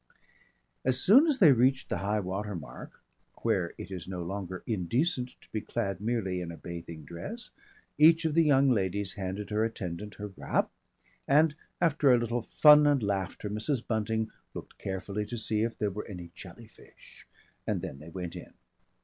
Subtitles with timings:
[0.83, 3.03] As soon as they reached the high water mark
[3.43, 7.51] where it is no longer indecent to be clad merely in a bathing dress,
[7.99, 10.71] each of the young ladies handed her attendant her wrap,
[11.27, 13.85] and after a little fun and laughter Mrs.
[13.85, 17.27] Bunting looked carefully to see if there were any jelly fish,
[17.67, 18.55] and then they went in.